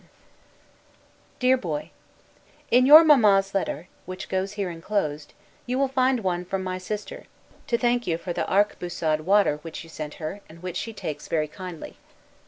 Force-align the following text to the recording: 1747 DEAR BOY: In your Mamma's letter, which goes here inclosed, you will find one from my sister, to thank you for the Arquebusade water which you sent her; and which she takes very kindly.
1747 1.41 1.91
DEAR 1.91 1.91
BOY: 1.91 1.91
In 2.75 2.87
your 2.87 3.03
Mamma's 3.03 3.53
letter, 3.53 3.87
which 4.07 4.29
goes 4.29 4.53
here 4.53 4.71
inclosed, 4.71 5.33
you 5.67 5.77
will 5.77 5.87
find 5.87 6.21
one 6.23 6.43
from 6.43 6.63
my 6.63 6.79
sister, 6.79 7.25
to 7.67 7.77
thank 7.77 8.07
you 8.07 8.17
for 8.17 8.33
the 8.33 8.47
Arquebusade 8.51 9.21
water 9.21 9.57
which 9.57 9.83
you 9.83 9.91
sent 9.91 10.15
her; 10.15 10.41
and 10.49 10.63
which 10.63 10.77
she 10.77 10.91
takes 10.91 11.27
very 11.27 11.47
kindly. 11.47 11.97